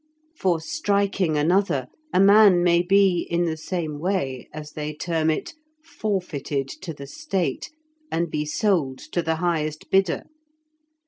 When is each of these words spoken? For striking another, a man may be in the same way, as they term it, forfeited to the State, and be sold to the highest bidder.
For 0.35 0.59
striking 0.59 1.37
another, 1.37 1.85
a 2.11 2.19
man 2.19 2.63
may 2.63 2.81
be 2.81 3.27
in 3.29 3.45
the 3.45 3.55
same 3.55 3.99
way, 3.99 4.49
as 4.51 4.71
they 4.71 4.95
term 4.95 5.29
it, 5.29 5.53
forfeited 5.83 6.69
to 6.81 6.91
the 6.91 7.05
State, 7.05 7.69
and 8.11 8.31
be 8.31 8.43
sold 8.43 8.97
to 9.11 9.21
the 9.21 9.35
highest 9.35 9.91
bidder. 9.91 10.23